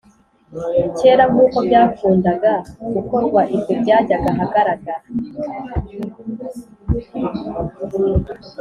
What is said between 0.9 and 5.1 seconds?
kera nk uko byakundaga gukorwa Ibyo byajyaga ahagaragara